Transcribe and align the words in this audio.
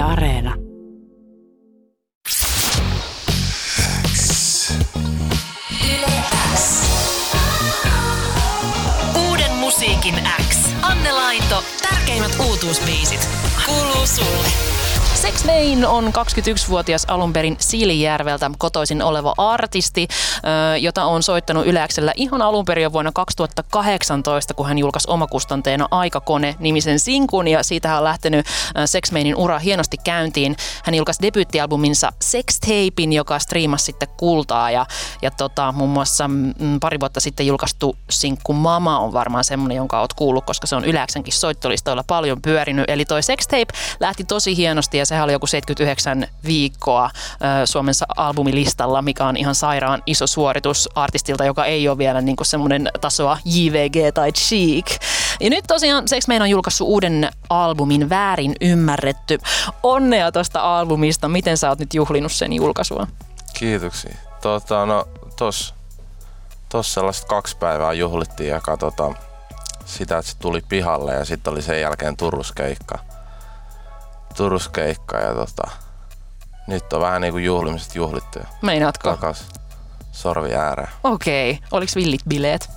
Areena. 0.00 0.54
Uuden 9.28 9.52
musiikin 9.52 10.14
X. 10.48 10.56
Anne 10.82 11.12
Laito, 11.12 11.64
tärkeimmät 11.82 12.36
uutuusbiisit. 12.48 13.28
Kuuluu 13.66 14.06
sulle. 14.06 14.69
Sex 15.20 15.44
Main 15.44 15.86
on 15.86 16.04
21-vuotias 16.06 17.04
alun 17.08 17.32
perin 17.32 17.56
Siilijärveltä 17.58 18.50
kotoisin 18.58 19.02
oleva 19.02 19.34
artisti, 19.38 20.08
jota 20.80 21.04
on 21.04 21.22
soittanut 21.22 21.66
Yläksellä 21.66 22.12
ihan 22.16 22.42
alun 22.42 22.64
perin 22.64 22.82
jo 22.82 22.92
vuonna 22.92 23.12
2018, 23.14 24.54
kun 24.54 24.66
hän 24.66 24.78
julkaisi 24.78 25.10
omakustanteena 25.10 25.88
Aikakone-nimisen 25.90 26.98
sinkun 26.98 27.48
ja 27.48 27.62
siitä 27.62 27.96
on 27.96 28.04
lähtenyt 28.04 28.46
Sex 28.86 29.12
Mainin 29.12 29.36
ura 29.36 29.58
hienosti 29.58 29.96
käyntiin. 30.04 30.56
Hän 30.84 30.94
julkaisi 30.94 31.22
debyyttialbuminsa 31.22 32.12
Sextapein, 32.22 33.12
joka 33.12 33.38
striimasi 33.38 33.84
sitten 33.84 34.08
kultaa 34.16 34.70
ja, 34.70 34.86
ja 35.22 35.30
tota, 35.30 35.72
muun 35.72 35.90
muassa 35.90 36.28
mm, 36.28 36.54
pari 36.80 37.00
vuotta 37.00 37.20
sitten 37.20 37.46
julkaistu 37.46 37.96
sinkku 38.10 38.52
Mama 38.52 38.98
on 38.98 39.12
varmaan 39.12 39.44
semmoinen, 39.44 39.76
jonka 39.76 40.00
oot 40.00 40.14
kuullut, 40.14 40.44
koska 40.44 40.66
se 40.66 40.76
on 40.76 40.84
Yläksänkin 40.84 41.32
soittolistoilla 41.32 42.04
paljon 42.06 42.42
pyörinyt. 42.42 42.84
Eli 42.88 43.04
toi 43.04 43.22
Sextape 43.22 43.72
lähti 44.00 44.24
tosi 44.24 44.56
hienosti 44.56 44.98
ja 44.98 45.09
sehän 45.10 45.24
oli 45.24 45.32
joku 45.32 45.46
79 45.46 46.26
viikkoa 46.46 47.10
Suomen 47.64 47.94
albumilistalla, 48.16 49.02
mikä 49.02 49.26
on 49.26 49.36
ihan 49.36 49.54
sairaan 49.54 50.02
iso 50.06 50.26
suoritus 50.26 50.88
artistilta, 50.94 51.44
joka 51.44 51.64
ei 51.64 51.88
ole 51.88 51.98
vielä 51.98 52.20
niin 52.20 52.36
semmoinen 52.42 52.88
tasoa 53.00 53.38
JVG 53.44 54.14
tai 54.14 54.32
Chic. 54.32 54.96
Ja 55.40 55.50
nyt 55.50 55.64
tosiaan 55.66 56.08
Sex 56.08 56.28
Main 56.28 56.42
on 56.42 56.50
julkaissut 56.50 56.88
uuden 56.88 57.28
albumin 57.48 58.08
Väärin 58.08 58.54
ymmärretty. 58.60 59.38
Onnea 59.82 60.32
tosta 60.32 60.78
albumista. 60.78 61.28
Miten 61.28 61.56
sä 61.58 61.68
oot 61.68 61.78
nyt 61.78 61.94
juhlinut 61.94 62.32
sen 62.32 62.52
julkaisua? 62.52 63.06
Kiitoksia. 63.58 64.14
Tota, 64.42 64.86
no, 64.86 65.08
tos, 65.36 65.74
tos 66.68 66.94
sellaiset 66.94 67.24
kaksi 67.24 67.56
päivää 67.56 67.92
juhlittiin 67.92 68.50
ja 68.50 68.60
katsotaan 68.60 69.16
sitä, 69.84 70.18
että 70.18 70.30
se 70.30 70.38
tuli 70.38 70.60
pihalle 70.68 71.14
ja 71.14 71.24
sitten 71.24 71.52
oli 71.52 71.62
sen 71.62 71.80
jälkeen 71.80 72.16
Turuskeikka. 72.16 73.09
Turuskeikka 74.36 75.18
ja 75.18 75.34
tota, 75.34 75.70
nyt 76.66 76.92
on 76.92 77.00
vähän 77.00 77.20
niinku 77.20 77.38
juhlimiset 77.38 77.94
juhlittu 77.94 78.38
ja 78.38 78.46
Meinaatko? 78.62 79.10
takas 79.10 79.48
sorvi 80.12 80.54
ääreen. 80.54 80.90
Okei. 81.04 81.50
Okay. 81.50 81.68
Oliko 81.70 81.92
villit 81.96 82.20
bileet? 82.28 82.70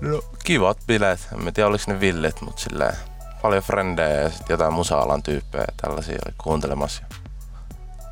No, 0.00 0.22
kivat 0.44 0.78
bileet. 0.86 1.28
En 1.32 1.54
tiedä 1.54 1.68
oliko 1.68 1.84
ne 1.86 2.00
villit, 2.00 2.40
mutta 2.40 2.62
silleen 2.62 2.96
paljon 3.42 3.62
frendejä 3.62 4.20
ja 4.20 4.30
sitten 4.30 4.54
jotain 4.54 4.72
musa-alan 4.72 5.22
tyyppejä 5.22 5.64
ja 5.68 5.74
tällaisia 5.82 6.18
oli 6.26 6.34
kuuntelemassa. 6.38 7.02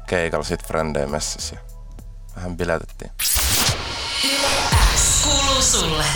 Keikalla 0.07 0.45
sit 0.45 0.67
frendejä 0.67 1.07
messissä 1.07 1.57
ja 1.57 1.63
vähän 2.37 2.57
biletettiin. 2.57 3.11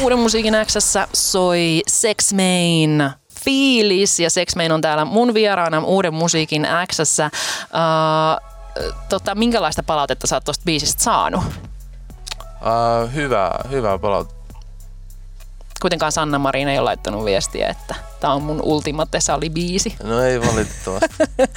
Uuden 0.01 0.19
musiikin 0.19 0.55
Xssä 0.67 1.09
soi 1.13 1.83
Sex 1.89 2.33
Main 2.33 3.11
fiilis 3.45 4.21
ja 4.21 4.31
Sex 4.31 4.57
Main 4.57 4.73
on 4.73 4.81
täällä 4.81 5.05
mun 5.05 5.35
vieraana 5.35 5.81
Uuden 5.85 6.15
musiikin 6.15 6.67
Xssä. 6.93 7.31
Uh, 7.65 8.99
tota, 9.09 9.35
minkälaista 9.35 9.83
palautetta 9.83 10.27
sä 10.27 10.37
oot 10.37 10.45
tosta 10.45 10.63
biisistä 10.65 11.03
saanut? 11.03 11.45
Uh, 11.45 13.13
hyvä, 13.15 13.51
hyvä 13.71 13.99
palaute. 13.99 14.35
Kuitenkaan 15.81 16.13
Sanna 16.13 16.39
Marin 16.39 16.69
ei 16.69 16.79
ole 16.79 16.85
laittanut 16.85 17.25
viestiä, 17.25 17.69
että 17.69 17.95
tämä 18.21 18.33
on 18.33 18.43
mun 18.43 18.61
ultimate 18.63 19.21
sali-biisi. 19.21 19.97
No 20.09 20.21
ei 20.23 20.41
valitettavasti. 20.41 21.09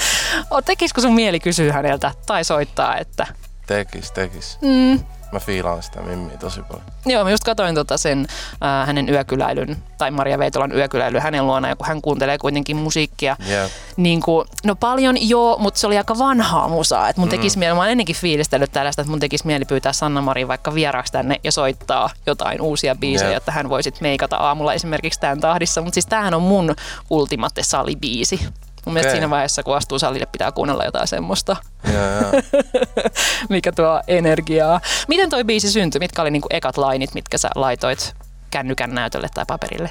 O, 0.51 0.61
tekisikö 0.61 1.01
sun 1.01 1.13
mieli 1.13 1.39
kysyä 1.39 1.73
häneltä 1.73 2.11
tai 2.25 2.43
soittaa, 2.43 2.97
että 2.97 3.27
Tekis, 3.67 4.11
tekis. 4.11 4.57
mm, 4.61 4.99
Mä 5.31 5.39
fiilaan 5.39 5.83
sitä 5.83 6.01
mimmiä 6.01 6.37
tosi 6.37 6.61
paljon. 6.61 6.85
Joo, 7.05 7.23
mä 7.23 7.31
just 7.31 7.43
katsoin 7.43 7.75
tota 7.75 7.97
sen 7.97 8.27
äh, 8.63 8.87
hänen 8.87 9.09
yökyläilyn, 9.09 9.77
tai 9.97 10.11
Maria 10.11 10.39
Veitolan 10.39 10.71
yökyläily 10.71 11.19
hänen 11.19 11.47
luona, 11.47 11.67
ja 11.67 11.75
kun 11.75 11.87
hän 11.87 12.01
kuuntelee 12.01 12.37
kuitenkin 12.37 12.77
musiikkia, 12.77 13.37
Jep. 13.47 13.71
niin 13.97 14.21
kuin, 14.21 14.47
no 14.63 14.75
paljon 14.75 15.29
joo, 15.29 15.57
mutta 15.59 15.79
se 15.79 15.87
oli 15.87 15.97
aika 15.97 16.17
vanhaa 16.17 16.67
musaa. 16.67 17.09
Et 17.09 17.17
mun 17.17 17.29
tekis 17.29 17.57
mieli, 17.57 17.73
mä 17.75 17.81
oon 17.81 17.89
ennenkin 17.89 18.15
fiilistellyt 18.15 18.71
tällaista, 18.71 19.01
että 19.01 19.09
mun 19.09 19.19
tekisi 19.19 19.47
mieli 19.47 19.65
pyytää 19.65 19.93
Sanna 19.93 20.21
Marin 20.21 20.47
vaikka 20.47 20.73
vieraaksi 20.73 21.13
tänne 21.13 21.39
ja 21.43 21.51
soittaa 21.51 22.09
jotain 22.25 22.61
uusia 22.61 22.95
biisejä, 22.95 23.31
Jep. 23.31 23.37
että 23.37 23.51
hän 23.51 23.69
voisi 23.69 23.93
meikata 24.01 24.35
aamulla 24.35 24.73
esimerkiksi 24.73 25.19
tämän 25.19 25.39
tahdissa. 25.41 25.81
Mutta 25.81 25.93
siis 25.93 26.05
tämähän 26.05 26.33
on 26.33 26.41
mun 26.41 26.75
ultimate 27.09 27.63
salibiisi. 27.63 28.39
Mun 28.85 28.93
mielestä 28.93 29.09
Okei. 29.09 29.17
siinä 29.17 29.29
vaiheessa, 29.29 29.63
kun 29.63 29.75
astuu 29.75 29.99
salille, 29.99 30.25
pitää 30.25 30.51
kuunnella 30.51 30.85
jotain 30.85 31.07
semmoista, 31.07 31.55
mikä 33.49 33.71
tuo 33.71 34.01
energiaa. 34.07 34.81
Miten 35.07 35.29
toi 35.29 35.43
biisi 35.43 35.71
syntyi? 35.71 35.99
Mitkä 35.99 36.21
oli 36.21 36.31
niinku 36.31 36.47
ekat 36.51 36.77
lainit, 36.77 37.13
mitkä 37.13 37.37
sä 37.37 37.49
laitoit 37.55 38.15
kännykän 38.51 38.95
näytölle 38.95 39.27
tai 39.33 39.45
paperille? 39.47 39.89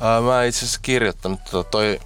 Ää, 0.00 0.20
mä 0.20 0.44
itse 0.44 0.58
asiassa 0.58 0.80
kirjoittanut 0.82 1.40
tota, 1.50 1.70
toi 1.70 2.00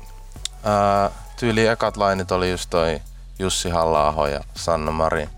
ää, 0.65 1.11
tyyli 1.41 1.67
ekat 1.67 1.97
lainit 1.97 2.33
oli 2.33 2.51
just 2.51 2.71
toi 2.71 3.01
Jussi 3.39 3.71
halla 3.71 4.29
ja 4.29 4.41
Sanna 4.55 4.91
Marin. 4.91 5.31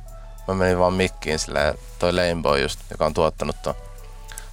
Mä 0.49 0.55
menin 0.55 0.78
vaan 0.78 0.94
mikkiin 0.94 1.39
silleen, 1.39 1.75
toi 1.99 2.12
Rainbow 2.12 2.60
just, 2.60 2.81
joka 2.91 3.06
on 3.06 3.15
tuottanut 3.15 3.56
ton, 3.62 3.75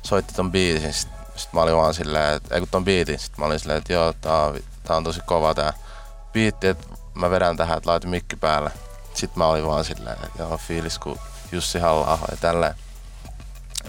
soitti 0.03 0.33
ton 0.33 0.51
biisin. 0.51 0.93
Sit, 0.93 1.09
sit 1.35 1.53
mä 1.53 1.61
olin 1.61 1.77
vaan 1.77 1.93
silleen, 1.93 2.35
että 2.35 2.55
ei 2.55 2.61
kun 2.61 2.69
ton 2.71 2.85
biitin, 2.85 3.19
sit 3.19 3.37
mä 3.37 3.45
olin 3.45 3.59
silleen, 3.59 3.77
että 3.77 3.93
joo, 3.93 4.13
tää 4.21 4.41
on, 4.41 4.59
tää 4.83 4.97
on 4.97 5.03
tosi 5.03 5.21
kova 5.25 5.53
tää 5.53 5.73
biitti, 6.37 6.67
että 6.67 6.87
mä 7.13 7.29
vedän 7.29 7.57
tähän, 7.57 7.77
että 7.77 7.89
laitan 7.89 8.09
mikki 8.09 8.35
päälle. 8.35 8.71
Sitten 9.13 9.37
mä 9.39 9.47
olin 9.47 9.65
vaan 9.65 9.85
silleen, 9.85 10.17
että 10.25 10.43
joo, 10.43 10.57
fiilis 10.57 10.99
kuin 10.99 11.19
Jussi 11.51 11.79
halla 11.79 12.19
ja 12.31 12.37
tälleen. 12.37 12.75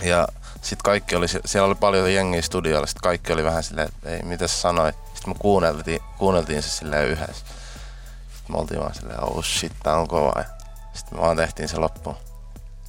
Ja 0.02 0.28
sitten 0.54 0.84
kaikki 0.84 1.16
oli, 1.16 1.26
siellä 1.28 1.66
oli 1.66 1.74
paljon 1.74 2.14
jengiä 2.14 2.42
studioilla, 2.42 2.86
sitten 2.86 3.02
kaikki 3.02 3.32
oli 3.32 3.44
vähän 3.44 3.62
silleen, 3.62 3.88
että 3.88 4.08
ei, 4.08 4.22
mitä 4.22 4.48
sä 4.48 4.60
sanoit. 4.60 4.96
Sitten 5.14 5.30
me 5.30 5.36
kuunneltiin, 5.38 6.00
kuunneltiin 6.18 6.62
se 6.62 6.68
silleen 6.68 7.08
yhdessä. 7.08 7.44
Sitten 8.36 8.56
me 8.56 8.58
oltiin 8.58 8.80
vaan 8.80 8.94
silleen, 8.94 9.24
oh 9.24 9.44
shit, 9.44 9.72
tää 9.82 9.96
on 9.96 10.08
kova. 10.08 10.44
Sitten 10.94 11.18
me 11.18 11.22
vaan 11.22 11.36
tehtiin 11.36 11.68
se 11.68 11.76
loppuun. 11.76 12.16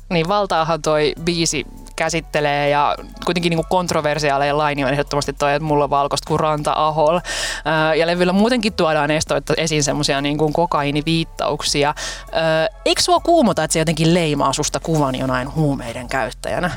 Niin 0.09 0.27
valtaahan 0.27 0.81
toi 0.81 1.13
biisi 1.23 1.65
käsittelee 1.99 2.69
ja 2.69 2.95
kuitenkin 3.25 3.49
niinku 3.49 3.65
kontroversiaaleja 3.69 4.57
laini 4.57 4.83
on 4.83 4.89
ehdottomasti 4.91 5.33
toi, 5.33 5.53
että 5.53 5.65
mulla 5.65 5.83
on 5.83 5.89
valkoista 5.89 6.27
kuin 6.27 6.39
ranta-ahol. 6.39 7.19
Ää, 7.65 7.95
Ja 7.95 8.07
levyllä 8.07 8.33
muutenkin 8.33 8.73
tuodaan 8.73 9.11
estoitta 9.11 9.53
esiin 9.57 9.83
semmoisia 9.83 10.21
niinku 10.21 10.51
kokainiviittauksia. 10.51 11.93
Ää, 12.31 12.67
Eikö 12.85 13.01
sua 13.01 13.19
kuumota, 13.19 13.63
että 13.63 13.73
se 13.73 13.79
jotenkin 13.79 14.13
leimaa 14.13 14.53
susta 14.53 14.79
kuvan 14.79 15.15
jonain 15.15 15.55
huumeiden 15.55 16.07
käyttäjänä? 16.07 16.71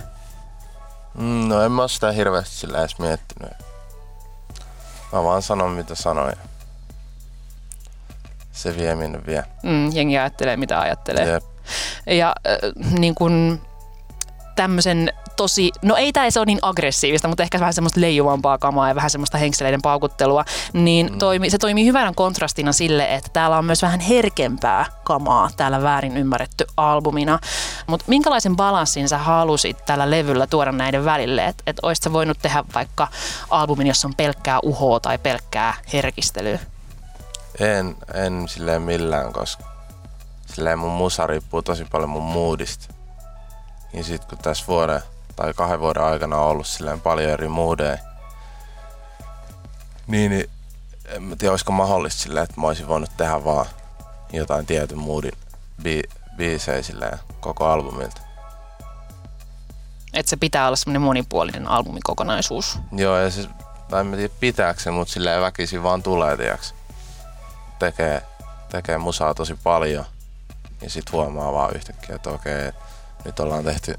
Mm, 1.14 1.48
no 1.48 1.62
en 1.62 1.72
mä 1.72 1.88
sitä 1.88 2.12
hirveästi 2.12 2.56
sillä 2.56 2.78
edes 2.78 2.98
miettinyt. 2.98 3.52
Mä 5.12 5.24
vaan 5.24 5.42
sanon 5.42 5.70
mitä 5.70 5.94
sanoin. 5.94 6.34
Se 8.52 8.76
vie 8.76 8.94
minne 8.94 9.20
vie. 9.26 9.44
Mm, 9.62 9.92
jengi 9.92 10.18
ajattelee 10.18 10.56
mitä 10.56 10.80
ajattelee. 10.80 11.26
Jep. 11.32 11.42
Ja 12.06 12.34
äh, 12.46 12.92
niin 12.98 13.14
kun 13.14 13.60
tämmöisen 14.56 15.12
tosi, 15.36 15.70
no 15.82 15.96
ei 15.96 16.12
tämä 16.12 16.30
se 16.30 16.40
ole 16.40 16.46
niin 16.46 16.58
aggressiivista, 16.62 17.28
mutta 17.28 17.42
ehkä 17.42 17.60
vähän 17.60 17.74
semmoista 17.74 18.00
leijuvampaa 18.00 18.58
kamaa 18.58 18.88
ja 18.88 18.94
vähän 18.94 19.10
semmoista 19.10 19.38
henkseleiden 19.38 19.82
paukuttelua, 19.82 20.44
niin 20.72 21.18
toimi, 21.18 21.50
se 21.50 21.58
toimii 21.58 21.86
hyvänä 21.86 22.12
kontrastina 22.16 22.72
sille, 22.72 23.14
että 23.14 23.30
täällä 23.32 23.58
on 23.58 23.64
myös 23.64 23.82
vähän 23.82 24.00
herkempää 24.00 24.86
kamaa 25.04 25.50
täällä 25.56 25.82
väärin 25.82 26.16
ymmärretty 26.16 26.66
albumina. 26.76 27.38
Mutta 27.86 28.04
minkälaisen 28.08 28.56
balanssin 28.56 29.08
sä 29.08 29.18
halusit 29.18 29.84
tällä 29.86 30.10
levyllä 30.10 30.46
tuoda 30.46 30.72
näiden 30.72 31.04
välille? 31.04 31.46
Että 31.46 31.62
et 31.66 31.76
oisit 31.82 32.04
sä 32.04 32.12
voinut 32.12 32.38
tehdä 32.42 32.64
vaikka 32.74 33.08
albumin, 33.50 33.86
jossa 33.86 34.08
on 34.08 34.14
pelkkää 34.16 34.58
uhoa 34.62 35.00
tai 35.00 35.18
pelkkää 35.18 35.74
herkistelyä? 35.92 36.58
En, 37.60 37.96
en 38.14 38.48
silleen 38.48 38.82
millään, 38.82 39.32
koska 39.32 39.64
silleen 40.46 40.78
mun 40.78 40.92
musa 40.92 41.26
riippuu 41.26 41.62
tosi 41.62 41.84
paljon 41.84 42.10
mun 42.10 42.22
moodista. 42.22 42.94
Niin 43.92 44.04
sit 44.04 44.24
kun 44.24 44.38
tässä 44.38 44.64
vuoden 44.68 45.02
tai 45.36 45.54
kahden 45.54 45.80
vuoden 45.80 46.02
aikana 46.02 46.36
on 46.36 46.48
ollut 46.48 46.66
silleen 46.66 47.00
paljon 47.00 47.30
eri 47.30 47.48
moodeja, 47.48 47.98
niin, 50.06 50.30
niin 50.30 50.50
en 51.06 51.22
mä 51.22 51.36
tiedä, 51.36 51.52
olisiko 51.52 51.72
mahdollista 51.72 52.22
silleen, 52.22 52.44
että 52.44 52.60
mä 52.60 52.66
olisin 52.66 52.88
voinut 52.88 53.10
tehdä 53.16 53.44
vaan 53.44 53.66
jotain 54.32 54.66
tietyn 54.66 54.98
moodin 54.98 55.32
bi- 55.82 56.10
biisejä 56.36 56.82
silleen 56.82 57.18
koko 57.40 57.66
albumilta. 57.66 58.20
Että 60.14 60.30
se 60.30 60.36
pitää 60.36 60.66
olla 60.66 60.76
semmoinen 60.76 61.02
monipuolinen 61.02 61.68
albumikokonaisuus. 61.68 62.78
Joo, 62.92 63.16
ja 63.16 63.30
siis, 63.30 63.48
tai 63.90 64.00
en 64.00 64.12
tiedä 64.12 64.34
pitääkö 64.40 64.80
se, 64.80 64.90
mutta 64.90 65.12
silleen 65.12 65.42
väkisin 65.42 65.82
vaan 65.82 66.02
tulee, 66.02 66.36
tiiäks. 66.36 66.74
Tekee, 67.78 68.22
tekee 68.68 68.98
musaa 68.98 69.34
tosi 69.34 69.54
paljon. 69.64 70.04
Ja 70.80 70.90
sit 70.90 71.12
huomaa 71.12 71.52
vaan 71.52 71.76
yhtäkkiä, 71.76 72.16
että 72.16 72.30
okei, 72.30 72.66
et 72.66 72.74
nyt 73.24 73.40
ollaan 73.40 73.64
tehty 73.64 73.94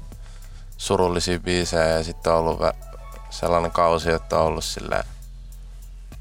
surullisia 0.76 1.40
biisejä 1.40 1.88
ja 1.88 2.04
sitten 2.04 2.32
on 2.32 2.38
ollut 2.38 2.60
vä- 2.60 2.98
sellainen 3.30 3.70
kausi, 3.70 4.10
että 4.10 4.38
on 4.38 4.46
ollut 4.46 4.64
silleen 4.64 5.04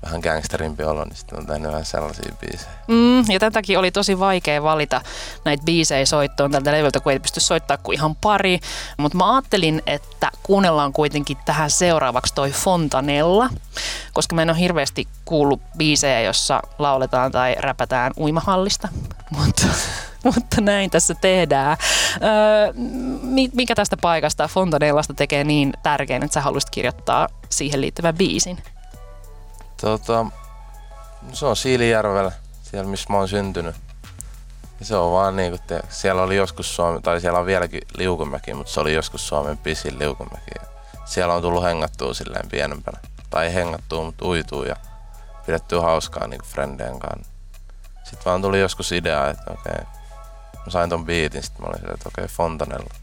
vähän 0.05 0.19
gangsterimpi 0.19 0.83
olo, 0.83 1.03
niin 1.03 1.15
sitten 1.15 1.39
on 1.39 1.45
tehnyt 1.45 1.71
vähän 1.71 1.85
sellaisia 1.85 2.35
biisejä. 2.41 2.71
Mm, 2.88 3.31
ja 3.31 3.39
tämän 3.39 3.53
takia 3.53 3.79
oli 3.79 3.91
tosi 3.91 4.19
vaikea 4.19 4.63
valita 4.63 5.01
näitä 5.45 5.63
biisejä 5.63 6.05
soittoon 6.05 6.51
tältä 6.51 6.71
levyltä, 6.71 7.00
kun 7.00 7.11
ei 7.11 7.19
pysty 7.19 7.39
soittaa 7.39 7.77
kuin 7.77 7.95
ihan 7.95 8.15
pari. 8.15 8.59
Mutta 8.97 9.17
mä 9.17 9.33
ajattelin, 9.33 9.81
että 9.88 10.31
kuunnellaan 10.44 10.94
kuitenkin 10.94 11.38
tähän 11.45 11.71
seuraavaksi 11.71 12.33
toi 12.33 12.51
Fontanella, 12.51 13.49
koska 14.13 14.35
mä 14.35 14.41
en 14.41 14.49
ole 14.49 14.59
hirveästi 14.59 15.07
kuullut 15.25 15.61
biisejä, 15.77 16.21
jossa 16.21 16.61
lauletaan 16.79 17.31
tai 17.31 17.56
räpätään 17.59 18.11
uimahallista. 18.17 18.88
Mutta 19.29 19.67
mutta 20.35 20.61
näin 20.61 20.89
tässä 20.89 21.15
tehdään. 21.15 21.77
Öö, 22.23 22.73
mikä 23.53 23.75
tästä 23.75 23.97
paikasta 23.97 24.47
Fontanellasta 24.47 25.13
tekee 25.13 25.43
niin 25.43 25.73
tärkeän, 25.83 26.23
että 26.23 26.33
sä 26.33 26.41
haluaisit 26.41 26.69
kirjoittaa 26.69 27.27
siihen 27.49 27.81
liittyvän 27.81 28.15
biisin? 28.15 28.57
Tota, 29.81 30.25
se 31.33 31.45
on 31.45 31.55
Siilijärvellä, 31.55 32.31
siellä 32.63 32.89
missä 32.89 33.13
mä 33.13 33.17
oon 33.17 33.27
syntynyt. 33.27 33.75
Ja 34.79 34.85
se 34.85 34.95
on 34.95 35.11
vaan 35.11 35.35
niinku, 35.35 35.63
te, 35.67 35.79
siellä 35.89 36.21
oli 36.21 36.35
joskus 36.35 36.75
Suomi, 36.75 37.01
tai 37.01 37.21
siellä 37.21 37.39
on 37.39 37.45
vieläkin 37.45 37.81
liukumäki, 37.97 38.53
mutta 38.53 38.73
se 38.73 38.79
oli 38.79 38.93
joskus 38.93 39.27
Suomen 39.27 39.57
pisin 39.57 39.99
liukumäki. 39.99 40.51
Ja 40.61 40.67
siellä 41.05 41.33
on 41.33 41.41
tullut 41.41 41.63
hengattua 41.63 42.13
silleen 42.13 42.49
pienempänä. 42.49 42.99
Tai 43.29 43.53
hengattua, 43.53 44.03
mutta 44.03 44.25
uituu 44.25 44.63
ja 44.63 44.75
pidettyä 45.45 45.81
hauskaa 45.81 46.27
niinku 46.27 46.45
frendeen 46.45 46.99
kanssa. 46.99 47.31
Sitten 48.03 48.25
vaan 48.25 48.41
tuli 48.41 48.59
joskus 48.59 48.91
idea, 48.91 49.29
että 49.29 49.43
okei, 49.51 49.73
okay, 49.81 50.02
mä 50.65 50.71
sain 50.71 50.89
ton 50.89 51.06
biitin, 51.06 51.44
sitten 51.44 51.62
mä 51.62 51.68
olin 51.68 51.80
silleen, 51.80 51.95
että 51.95 52.10
okei, 52.10 52.24
okay, 52.24 52.36
Fontanella, 52.36 52.94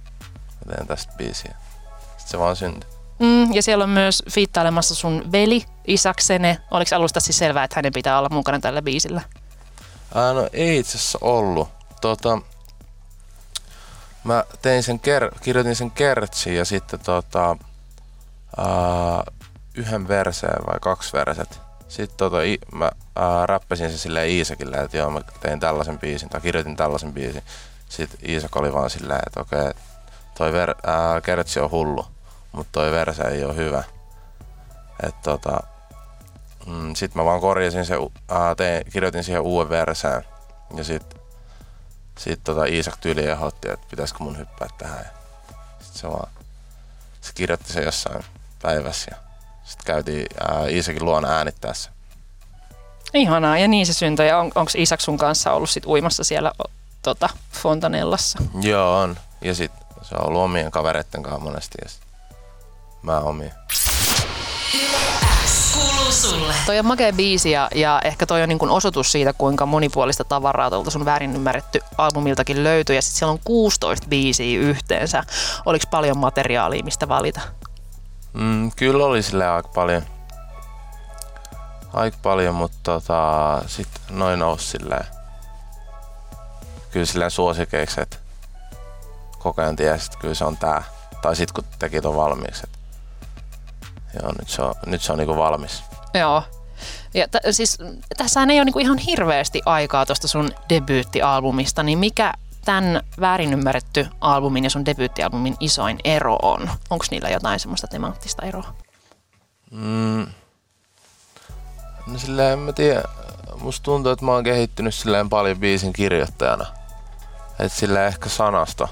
mä 0.66 0.74
teen 0.74 0.86
tästä 0.86 1.12
biisiä. 1.16 1.54
Sitten 2.00 2.28
se 2.28 2.38
vaan 2.38 2.56
syntyi. 2.56 2.90
Mm, 3.18 3.52
ja 3.52 3.62
siellä 3.62 3.84
on 3.84 3.90
myös 3.90 4.22
fiittailemassa 4.30 4.94
sun 4.94 5.32
veli 5.32 5.64
Isaksene. 5.86 6.58
Oliko 6.70 6.96
alusta 6.96 7.20
siis 7.20 7.38
selvää, 7.38 7.64
että 7.64 7.76
hänen 7.76 7.92
pitää 7.92 8.18
olla 8.18 8.28
mukana 8.28 8.60
tällä 8.60 8.82
biisillä? 8.82 9.22
Ää, 10.14 10.32
no 10.32 10.48
ei 10.52 10.78
itse 10.78 10.98
asiassa 10.98 11.18
ollut. 11.22 11.68
Tota, 12.00 12.38
mä 14.24 14.44
tein 14.62 14.82
sen 14.82 15.00
ker- 15.00 15.38
kirjoitin 15.40 15.76
sen 15.76 15.90
kertsiin 15.90 16.56
ja 16.56 16.64
sitten 16.64 17.00
tota, 17.00 17.56
ää, 18.56 19.24
yhden 19.74 20.08
verseen 20.08 20.66
vai 20.66 20.78
kaksi 20.80 21.12
verset. 21.12 21.60
Sitten 21.90 22.16
tota, 22.16 22.36
mä 22.72 22.90
ää, 23.16 23.46
räppäsin 23.46 23.90
se 23.90 23.98
silleen 23.98 24.28
Iisakille, 24.28 24.76
että 24.76 24.96
joo 24.96 25.10
mä 25.10 25.20
tein 25.40 25.60
tällaisen 25.60 25.98
biisin 25.98 26.28
tai 26.28 26.40
kirjoitin 26.40 26.76
tällaisen 26.76 27.12
biisin. 27.12 27.42
Sitten 27.88 28.30
Iisak 28.30 28.56
oli 28.56 28.72
vaan 28.72 28.90
silleen, 28.90 29.20
että 29.26 29.40
okei, 29.40 29.72
toi 30.38 30.52
ver- 30.52 30.90
ää, 30.90 31.20
kertsi 31.20 31.60
on 31.60 31.70
hullu 31.70 32.06
mutta 32.52 32.72
toi 32.72 32.90
verse 32.90 33.22
ei 33.22 33.44
ole 33.44 33.56
hyvä. 33.56 33.84
Et 35.02 35.22
tota, 35.22 35.60
mm, 36.66 36.94
sitten 36.94 37.22
mä 37.22 37.24
vaan 37.24 37.40
korjasin 37.40 37.84
se, 37.84 37.94
ää, 38.28 38.54
tein, 38.54 38.84
kirjoitin 38.92 39.24
siihen 39.24 39.42
uuden 39.42 39.70
verseen 39.70 40.24
ja 40.76 40.84
sitten 40.84 41.20
sit 42.18 42.40
tota 42.44 42.64
Iisak 42.64 42.96
tyyli 42.96 43.26
ehdotti, 43.26 43.70
että 43.70 43.86
pitäisikö 43.90 44.24
mun 44.24 44.38
hyppää 44.38 44.68
tähän. 44.78 45.04
Ja 45.50 45.54
sit 45.80 45.94
se 45.94 46.08
vaan, 46.08 46.30
se 47.20 47.32
kirjoitti 47.34 47.72
se 47.72 47.82
jossain 47.82 48.24
päivässä 48.62 49.10
ja 49.10 49.29
sitten 49.70 49.86
käytiin 49.86 50.26
ää, 50.40 50.66
Iisakin 50.68 51.04
luona 51.04 51.28
äänittää 51.28 51.74
se. 51.74 51.90
Ihanaa, 53.14 53.58
ja 53.58 53.68
niin 53.68 53.86
se 53.86 53.92
syntyi. 53.92 54.28
Ja 54.28 54.38
on, 54.38 54.46
onko 54.54 54.70
Isak 54.76 55.00
sun 55.00 55.18
kanssa 55.18 55.52
ollut 55.52 55.70
sit 55.70 55.86
uimassa 55.86 56.24
siellä 56.24 56.52
tota, 57.02 57.28
Fontanellassa? 57.52 58.38
Joo, 58.60 58.98
on. 58.98 59.16
Ja 59.40 59.54
sitten 59.54 59.86
se 60.02 60.14
on 60.14 60.26
ollut 60.26 60.42
omien 60.42 60.70
kavereiden 60.70 61.22
kanssa 61.22 61.44
monesti. 61.44 61.78
Ja 61.82 61.88
sit 61.88 62.00
mä. 63.02 63.20
Kuuluu 65.74 66.12
sulle. 66.12 66.54
Toi 66.66 66.78
on 66.78 66.86
makea 66.86 67.12
biisi 67.12 67.50
ja, 67.50 67.68
ja 67.74 68.00
ehkä 68.04 68.26
toi 68.26 68.42
on 68.42 68.48
niin 68.48 68.58
kuin 68.58 68.70
osoitus 68.70 69.12
siitä, 69.12 69.32
kuinka 69.32 69.66
monipuolista 69.66 70.24
tavaraa 70.24 70.70
tuolta 70.70 70.90
sun 70.90 71.04
väärin 71.04 71.36
ymmärretty 71.36 71.80
albumiltakin 71.98 72.64
löytyy. 72.64 72.96
Ja 72.96 73.02
sitten 73.02 73.18
siellä 73.18 73.32
on 73.32 73.40
16 73.44 74.06
biisiä 74.08 74.60
yhteensä. 74.60 75.24
Oliko 75.66 75.84
paljon 75.90 76.18
materiaalia, 76.18 76.84
mistä 76.84 77.08
valita? 77.08 77.40
Mm, 78.32 78.70
kyllä 78.76 79.04
oli 79.04 79.22
sille 79.22 79.48
aika 79.48 79.68
paljon. 79.68 80.02
Aika 81.92 82.18
paljon, 82.22 82.54
mutta 82.54 82.78
tota, 82.82 83.62
sitten 83.66 84.02
noin 84.18 84.38
nousi 84.38 84.66
silleen. 84.66 85.06
Kyllä 86.90 87.06
silleen 87.06 87.30
suosikeiksi, 87.30 88.00
että 88.00 88.16
koko 89.38 89.62
ajan 89.62 89.76
tiesi, 89.76 90.06
että 90.06 90.18
kyllä 90.18 90.34
se 90.34 90.44
on 90.44 90.56
tää. 90.56 90.82
Tai 91.22 91.36
sitten 91.36 91.54
kun 91.54 91.72
teki 91.78 92.00
ton 92.00 92.16
valmiiksi, 92.16 92.62
että 92.64 92.78
Joo, 94.22 94.32
nyt 94.38 94.48
se 94.48 94.62
on, 94.62 94.74
nyt 94.86 95.02
se 95.02 95.12
on 95.12 95.18
niinku 95.18 95.36
valmis. 95.36 95.82
Joo. 96.14 96.42
Ja 97.14 97.28
t- 97.28 97.36
siis 97.50 97.78
tässä 98.16 98.40
ei 98.40 98.58
ole 98.58 98.64
niinku 98.64 98.78
ihan 98.78 98.98
hirveästi 98.98 99.62
aikaa 99.66 100.06
tuosta 100.06 100.28
sun 100.28 100.50
debyyttialbumista, 100.68 101.82
niin 101.82 101.98
mikä 101.98 102.34
tämän 102.64 103.02
väärin 103.20 103.52
ymmärretty 103.52 104.06
albumin 104.20 104.64
ja 104.64 104.70
sun 104.70 104.84
debyyttialbumin 104.84 105.56
isoin 105.60 105.98
ero 106.04 106.38
on? 106.42 106.70
Onko 106.90 107.04
niillä 107.10 107.28
jotain 107.28 107.60
semmoista 107.60 107.86
temaattista 107.86 108.46
eroa? 108.46 108.74
Mm. 109.70 110.26
No 112.06 112.18
silleen, 112.18 112.52
en 112.52 112.58
mä 112.58 112.72
tiedä. 112.72 113.02
Musta 113.60 113.84
tuntuu, 113.84 114.12
että 114.12 114.24
mä 114.24 114.32
oon 114.32 114.44
kehittynyt 114.44 114.94
silleen 114.94 115.28
paljon 115.28 115.58
biisin 115.58 115.92
kirjoittajana. 115.92 116.66
Et 117.58 117.72
silleen 117.72 118.06
ehkä 118.06 118.28
sanasta, 118.28 118.88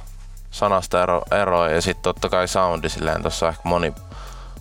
sanasta 0.51 1.03
ero, 1.03 1.23
eroa 1.31 1.69
ja 1.69 1.83
sitten 1.83 2.03
totta 2.03 2.29
kai 2.29 2.49
soundi 2.49 2.89
silleen 2.89 3.23
tossa 3.23 3.49
ehkä 3.49 3.63
moni, 3.65 3.95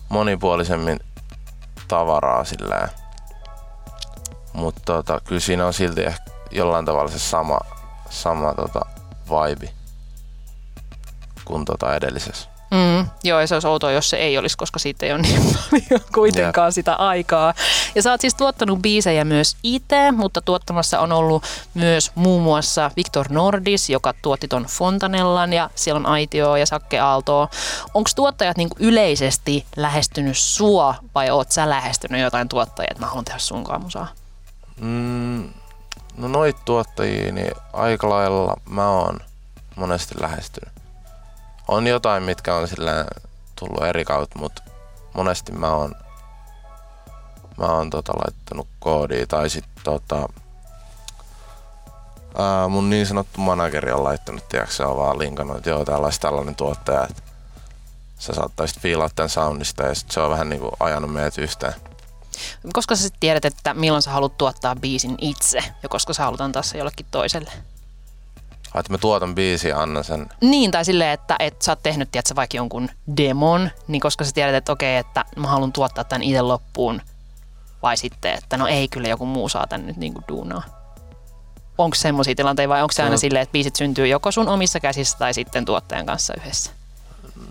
monipuolisemmin 0.08 1.00
tavaraa 1.88 2.44
silleen. 2.44 2.88
Mutta 4.52 4.80
tota, 4.84 5.20
kyllä 5.24 5.40
siinä 5.40 5.66
on 5.66 5.74
silti 5.74 6.04
ehkä 6.04 6.30
jollain 6.50 6.84
tavalla 6.84 7.10
se 7.10 7.18
sama, 7.18 7.58
sama 8.10 8.54
tota, 8.54 8.80
vibe 9.28 9.72
kuin 11.44 11.64
tota 11.64 11.96
edellisessä. 11.96 12.48
Mm, 12.70 13.06
joo, 13.24 13.40
ja 13.40 13.46
se 13.46 13.54
olisi 13.54 13.68
outoa, 13.68 13.92
jos 13.92 14.10
se 14.10 14.16
ei 14.16 14.38
olisi, 14.38 14.56
koska 14.56 14.78
siitä 14.78 15.06
ei 15.06 15.12
ole 15.12 15.22
niin 15.22 15.42
paljon 15.70 16.00
kuitenkaan 16.14 16.72
sitä 16.72 16.94
aikaa. 16.94 17.54
Ja 17.94 18.02
sä 18.02 18.10
oot 18.10 18.20
siis 18.20 18.34
tuottanut 18.34 18.82
biisejä 18.82 19.24
myös 19.24 19.56
itse, 19.62 20.10
mutta 20.10 20.40
tuottamassa 20.40 21.00
on 21.00 21.12
ollut 21.12 21.44
myös 21.74 22.12
muun 22.14 22.42
muassa 22.42 22.90
Victor 22.96 23.26
Nordis, 23.30 23.90
joka 23.90 24.14
tuotti 24.22 24.48
ton 24.48 24.64
Fontanellan, 24.64 25.52
ja 25.52 25.70
siellä 25.74 25.98
on 25.98 26.06
Aitio 26.06 26.56
ja 26.56 26.66
Sakke 26.66 26.98
Aalto. 26.98 27.50
Onko 27.94 28.10
tuottajat 28.16 28.56
niinku 28.56 28.76
yleisesti 28.80 29.66
lähestynyt 29.76 30.38
sua, 30.38 30.94
vai 31.14 31.30
oot 31.30 31.52
sä 31.52 31.70
lähestynyt 31.70 32.20
jotain 32.20 32.48
tuottajia, 32.48 32.88
että 32.90 33.02
mä 33.02 33.06
haluan 33.06 33.24
tehdä 33.24 33.38
sunkaan 33.38 33.82
musaa? 33.82 34.08
Mm, 34.80 35.48
no 36.18 36.28
noit 36.28 36.56
tuottajia, 36.64 37.32
niin 37.32 37.52
aika 37.72 38.08
lailla 38.08 38.56
mä 38.70 38.90
oon 38.90 39.20
monesti 39.76 40.14
lähestynyt 40.20 40.78
on 41.68 41.86
jotain, 41.86 42.22
mitkä 42.22 42.54
on 42.54 42.68
sillä 42.68 43.06
tullut 43.56 43.84
eri 43.84 44.04
kautta, 44.04 44.38
mutta 44.38 44.62
monesti 45.14 45.52
mä 45.52 45.70
oon, 45.70 45.94
mä 47.58 47.66
oon 47.66 47.90
tota, 47.90 48.12
laittanut 48.12 48.68
koodia 48.78 49.26
tai 49.26 49.50
sitten 49.50 49.84
tota, 49.84 50.28
ää, 52.38 52.68
mun 52.68 52.90
niin 52.90 53.06
sanottu 53.06 53.40
manageri 53.40 53.92
on 53.92 54.04
laittanut, 54.04 54.48
tiedätkö, 54.48 54.74
se 54.74 54.84
on 54.84 54.96
vaan 54.96 55.18
linkannut, 55.18 55.56
että 55.56 55.70
joo, 55.70 55.84
olisi 55.88 56.20
tällainen 56.20 56.54
tuottaja, 56.54 57.04
että 57.10 57.22
sä 58.18 58.32
saattaisit 58.32 58.80
fiilaa 58.80 59.08
tämän 59.16 59.28
soundista 59.28 59.82
ja 59.82 59.94
sit 59.94 60.10
se 60.10 60.20
on 60.20 60.30
vähän 60.30 60.48
niinku 60.48 60.70
ajanut 60.80 61.12
meidät 61.12 61.38
yhteen. 61.38 61.74
Koska 62.72 62.96
sä 62.96 63.02
sitten 63.02 63.20
tiedät, 63.20 63.44
että 63.44 63.74
milloin 63.74 64.02
sä 64.02 64.10
haluat 64.10 64.38
tuottaa 64.38 64.76
biisin 64.76 65.14
itse 65.20 65.64
ja 65.82 65.88
koska 65.88 66.12
sä 66.12 66.22
haluat 66.22 66.40
antaa 66.40 66.62
se 66.62 66.78
jollekin 66.78 67.06
toiselle? 67.10 67.50
että 68.74 68.92
mä 68.92 68.98
tuotan 68.98 69.34
biisiä 69.34 69.70
ja 69.70 69.82
annan 69.82 70.04
sen. 70.04 70.28
Niin, 70.40 70.70
tai 70.70 70.84
silleen, 70.84 71.10
että, 71.10 71.36
että 71.38 71.64
sä 71.64 71.72
oot 71.72 71.82
tehnyt, 71.82 72.10
tiedätkö, 72.10 72.34
vaikka 72.36 72.56
jonkun 72.56 72.90
demon, 73.16 73.70
niin 73.88 74.00
koska 74.00 74.24
sä 74.24 74.32
tiedät, 74.34 74.54
että 74.54 74.72
okei, 74.72 74.96
että 74.96 75.24
mä 75.36 75.46
haluan 75.46 75.72
tuottaa 75.72 76.04
tämän 76.04 76.22
itse 76.22 76.42
loppuun, 76.42 77.02
vai 77.82 77.96
sitten, 77.96 78.34
että 78.34 78.56
no 78.56 78.66
ei, 78.66 78.88
kyllä 78.88 79.08
joku 79.08 79.26
muu 79.26 79.48
saa 79.48 79.66
tän 79.66 79.86
nyt 79.86 79.96
niin 79.96 80.14
kuin 80.14 80.24
duunaa. 80.28 80.62
Onko 81.78 81.94
semmoisia 81.94 82.34
tilanteita 82.34 82.68
vai 82.68 82.82
onko 82.82 82.92
se 82.92 83.02
aina 83.02 83.14
no. 83.14 83.18
silleen, 83.18 83.42
että 83.42 83.52
biisit 83.52 83.76
syntyy 83.76 84.06
joko 84.06 84.32
sun 84.32 84.48
omissa 84.48 84.80
käsissä 84.80 85.18
tai 85.18 85.34
sitten 85.34 85.64
tuottajan 85.64 86.06
kanssa 86.06 86.34
yhdessä? 86.36 86.70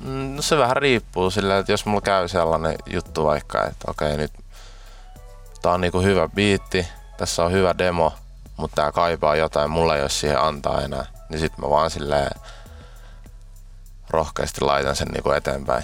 No 0.06 0.42
se 0.42 0.58
vähän 0.58 0.78
riippuu 0.78 1.32
sillä, 1.32 1.58
että 1.58 1.72
jos 1.72 1.86
mulla 1.86 2.02
käy 2.02 2.28
sellainen 2.28 2.76
juttu 2.86 3.24
vaikka, 3.24 3.68
että 3.68 3.92
okei 3.92 4.18
nyt 4.18 4.32
tää 5.62 5.72
on 5.72 5.82
niinku 5.82 6.02
hyvä 6.02 6.28
biitti, 6.28 6.88
tässä 7.18 7.44
on 7.44 7.52
hyvä 7.52 7.78
demo, 7.78 8.14
mutta 8.58 8.82
tää 8.82 8.92
kaipaa 8.92 9.36
jotain, 9.36 9.72
mulla 9.72 9.96
ei 9.96 10.02
ole 10.02 10.10
siihen 10.10 10.42
antaa 10.42 10.82
enää. 10.82 11.06
Niin 11.30 11.40
sit 11.40 11.58
mä 11.58 11.70
vaan 11.70 11.90
silleen 11.90 12.32
rohkeasti 14.10 14.62
laitan 14.62 14.96
sen 14.96 15.08
niinku 15.08 15.32
eteenpäin. 15.32 15.84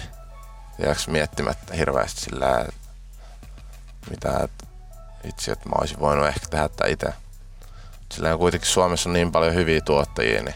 Tiedätkö 0.76 1.10
miettimättä 1.10 1.74
hirveästi 1.74 2.20
silleen, 2.20 2.66
mitä, 4.10 4.40
että 4.44 4.66
itse, 5.24 5.52
että 5.52 5.68
mä 5.68 5.74
olisin 5.78 6.00
voinut 6.00 6.26
ehkä 6.26 6.46
tehdä 6.50 6.68
tätä 6.68 6.88
itse. 6.88 7.12
Silleen 8.12 8.38
kuitenkin 8.38 8.70
Suomessa 8.70 9.08
on 9.08 9.12
niin 9.12 9.32
paljon 9.32 9.54
hyviä 9.54 9.80
tuottajia, 9.80 10.42
niin 10.42 10.54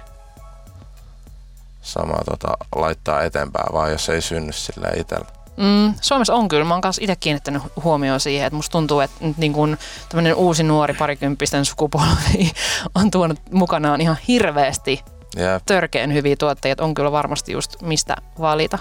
sama 1.82 2.18
tota, 2.30 2.56
laittaa 2.74 3.22
eteenpäin, 3.22 3.72
vaan 3.72 3.90
jos 3.90 4.08
ei 4.08 4.22
synny 4.22 4.52
sille 4.52 4.88
itsellä. 4.96 5.37
Mm, 5.58 5.94
Suomessa 6.00 6.34
on 6.34 6.48
kyllä. 6.48 6.64
Mä 6.64 6.74
oon 6.74 6.80
kanssa 6.80 7.02
itse 7.02 7.16
kiinnittänyt 7.16 7.62
huomioon 7.84 8.20
siihen, 8.20 8.46
että 8.46 8.56
musta 8.56 8.72
tuntuu, 8.72 9.00
että 9.00 9.16
nyt 9.20 9.38
niin 9.38 9.52
kun 9.52 9.76
tämmöinen 10.08 10.34
uusi 10.34 10.62
nuori 10.62 10.94
parikymppisten 10.94 11.64
sukupolvi 11.64 12.52
on 12.94 13.10
tuonut 13.10 13.40
mukanaan 13.52 14.00
ihan 14.00 14.16
hirveästi 14.28 15.04
Jep. 15.36 15.62
törkeen 15.66 16.12
hyviä 16.14 16.36
tuotteita. 16.36 16.84
On 16.84 16.94
kyllä 16.94 17.12
varmasti 17.12 17.52
just 17.52 17.82
mistä 17.82 18.16
valita. 18.40 18.78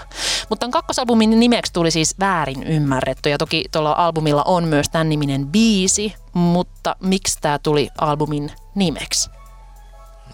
Mutta 0.48 0.60
tämän 0.60 0.70
kakkosalbumin 0.70 1.40
nimeksi 1.40 1.72
tuli 1.72 1.90
siis 1.90 2.14
väärin 2.20 2.62
ymmärretty. 2.62 3.30
Ja 3.30 3.38
toki 3.38 3.64
tuolla 3.72 3.92
albumilla 3.92 4.42
on 4.42 4.64
myös 4.64 4.88
tämän 4.88 5.08
niminen 5.08 5.46
biisi. 5.46 6.14
Mutta 6.32 6.96
miksi 7.00 7.38
tämä 7.40 7.58
tuli 7.58 7.88
albumin 7.98 8.52
nimeksi? 8.74 9.30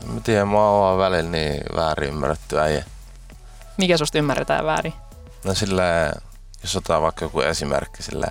Mä 0.06 0.20
tiedän, 0.20 0.48
mä 0.48 0.68
oon 0.68 0.98
välillä 0.98 1.30
niin 1.30 1.60
väärin 1.76 2.08
ymmärretty 2.08 2.58
äijä. 2.58 2.84
Mikä 3.78 3.96
susta 3.96 4.18
ymmärretään 4.18 4.64
väärin? 4.64 4.92
No 5.44 5.54
sillä, 5.54 6.12
jos 6.64 6.76
otetaan 6.76 7.02
vaikka 7.02 7.24
joku 7.24 7.40
esimerkki, 7.40 8.02
sillä 8.02 8.26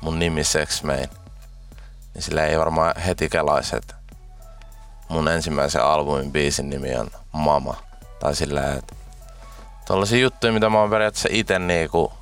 mun 0.00 0.18
nimi 0.18 0.44
Sex 0.44 0.82
Main, 0.82 1.10
niin 2.14 2.22
sillä 2.22 2.44
ei 2.44 2.58
varmaan 2.58 2.96
heti 3.00 3.28
kelaisi, 3.28 3.76
että 3.76 3.94
mun 5.08 5.28
ensimmäisen 5.28 5.84
albumin 5.84 6.32
biisin 6.32 6.70
nimi 6.70 6.96
on 6.96 7.10
Mama. 7.32 7.76
Tai 8.20 8.34
sillä, 8.36 8.72
että 8.72 8.94
tollasia 9.86 10.18
juttuja, 10.18 10.52
mitä 10.52 10.68
mä 10.68 10.80
oon 10.80 10.90
periaatteessa 10.90 11.28
ite 11.32 11.58
niinku, 11.58 12.12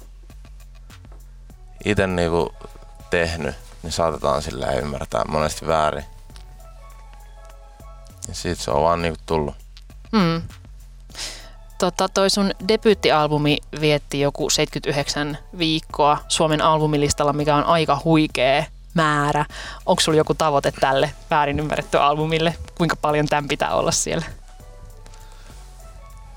ite 1.84 2.06
niinku 2.06 2.54
tehnyt, 3.10 3.54
niin 3.82 3.92
saatetaan 3.92 4.42
sillä 4.42 4.72
ymmärtää 4.72 5.24
monesti 5.24 5.66
väärin. 5.66 6.04
Ja 8.28 8.34
siitä 8.34 8.62
se 8.62 8.70
on 8.70 8.82
vaan 8.82 9.02
niinku 9.02 9.20
tullut. 9.26 9.54
Mm. 10.12 10.42
Tota, 11.82 12.08
toi 12.08 12.30
sun 12.30 12.50
debyyttialbumi 12.68 13.58
vietti 13.80 14.20
joku 14.20 14.50
79 14.50 15.38
viikkoa 15.58 16.18
Suomen 16.28 16.62
albumilistalla, 16.62 17.32
mikä 17.32 17.56
on 17.56 17.64
aika 17.64 18.00
huikea 18.04 18.64
määrä. 18.94 19.44
Onko 19.86 20.00
sulla 20.00 20.18
joku 20.18 20.34
tavoite 20.34 20.72
tälle 20.80 21.12
väärin 21.30 21.58
ymmärretty 21.58 21.98
albumille? 21.98 22.54
Kuinka 22.78 22.96
paljon 22.96 23.26
tämän 23.26 23.48
pitää 23.48 23.74
olla 23.74 23.90
siellä? 23.90 24.26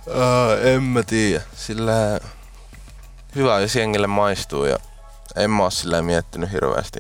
Öö, 0.08 0.74
en 0.74 0.84
mä 0.84 1.04
tiedä. 1.04 1.44
Sillä 1.56 2.20
hyvä, 3.36 3.60
jos 3.60 3.76
jengille 3.76 4.08
maistuu 4.08 4.66
ja 4.66 4.78
en 5.36 5.52
mä 5.52 5.64
oo 5.64 5.70
sillä 5.70 6.02
miettinyt 6.02 6.52
hirveästi 6.52 7.00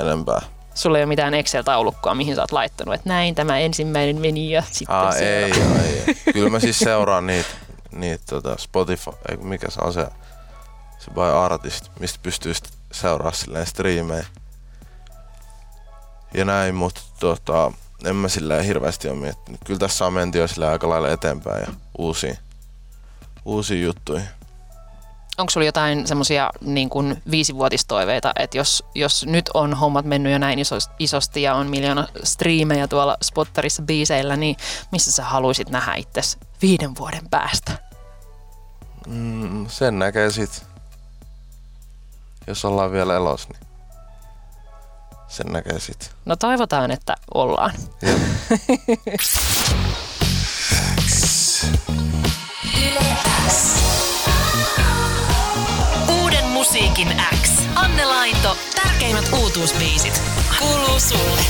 enempää. 0.00 0.53
Sulla 0.74 0.98
ei 0.98 1.04
ole 1.04 1.08
mitään 1.08 1.34
Excel-taulukkoa, 1.34 2.14
mihin 2.14 2.34
sä 2.36 2.42
oot 2.42 2.52
laittanut, 2.52 2.94
että 2.94 3.08
näin 3.08 3.34
tämä 3.34 3.58
ensimmäinen 3.58 4.20
meni 4.20 4.50
ja 4.50 4.62
sitten 4.70 4.96
Aa, 4.96 5.12
se. 5.12 5.44
ei, 5.44 5.52
ei, 5.52 6.02
ei. 6.06 6.32
Kyllä 6.32 6.50
mä 6.50 6.60
siis 6.60 6.78
seuraan 6.78 7.26
niitä, 7.26 7.48
niitä 7.92 8.24
tota 8.26 8.56
Spotify, 8.58 9.10
mikä 9.42 9.70
se 9.70 9.80
on 9.80 9.92
se, 9.92 10.06
se 10.98 11.10
by 11.10 11.20
artist, 11.20 11.90
mistä 12.00 12.18
pystyy 12.22 12.54
sit 12.54 12.68
seuraa 12.92 13.32
silleen 13.32 13.66
striimejä. 13.66 14.26
Ja 16.34 16.44
näin, 16.44 16.74
mutta 16.74 17.00
tota, 17.20 17.72
en 18.04 18.16
mä 18.16 18.28
silleen 18.28 18.64
hirveästi 18.64 19.08
ole 19.08 19.16
miettinyt. 19.16 19.60
Kyllä 19.64 19.78
tässä 19.78 20.06
on 20.06 20.12
menty 20.12 20.38
jo 20.38 20.48
silleen 20.48 20.72
aika 20.72 20.88
lailla 20.88 21.10
eteenpäin 21.10 21.60
ja 21.60 21.72
uusia, 21.98 22.36
uusia 23.44 23.82
juttuja. 23.84 24.20
Onko 25.38 25.50
sulla 25.50 25.66
jotain 25.66 26.06
semmoisia 26.06 26.50
niin 26.60 26.90
kuin 26.90 27.22
viisivuotistoiveita, 27.30 28.32
että 28.38 28.58
jos, 28.58 28.84
jos 28.94 29.26
nyt 29.26 29.50
on 29.54 29.74
hommat 29.74 30.04
mennyt 30.04 30.32
jo 30.32 30.38
näin 30.38 30.58
isos- 30.58 30.90
isosti 30.98 31.42
ja 31.42 31.54
on 31.54 31.66
miljoona 31.66 32.08
striimejä 32.24 32.88
tuolla 32.88 33.16
spotterissa 33.22 33.82
biiseillä, 33.82 34.36
niin 34.36 34.56
missä 34.92 35.12
sä 35.12 35.24
haluaisit 35.24 35.70
nähdä 35.70 35.94
itses 35.94 36.38
viiden 36.62 36.96
vuoden 36.98 37.28
päästä? 37.30 37.72
Mm, 39.06 39.66
sen 39.68 39.98
näkee 39.98 40.30
sit. 40.30 40.62
Jos 42.46 42.64
ollaan 42.64 42.92
vielä 42.92 43.16
elos, 43.16 43.48
niin 43.48 43.60
sen 45.28 45.46
näkee 45.46 45.80
sit. 45.80 46.10
No 46.24 46.36
toivotaan, 46.36 46.90
että 46.90 47.14
ollaan. 47.34 47.72
musiikin 57.04 57.24
X. 57.42 57.50
Anne 57.74 58.04
Lainto, 58.04 58.56
tärkeimmät 58.74 59.32
uutuusbiisit. 59.32 60.22
Kuuluu 60.58 61.00
sulle. 61.00 61.40